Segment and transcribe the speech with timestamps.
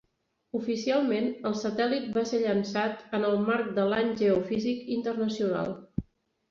[0.59, 5.75] Oficialment el satèl·lit va ser llançat en el marc de l'Any Geofísic Internacional.